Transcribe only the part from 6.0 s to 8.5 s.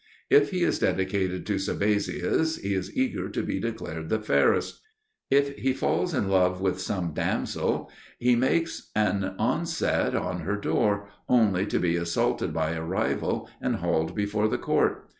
in love with some damsel, he